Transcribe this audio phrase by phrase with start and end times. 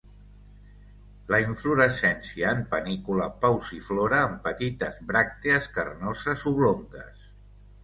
[1.33, 7.33] La inflorescència en panícula pauciflora, amb petites bràctees carnoses, oblongues.